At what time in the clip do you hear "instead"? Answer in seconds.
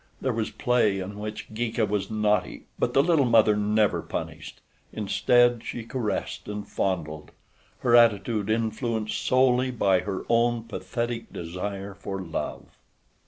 4.91-5.61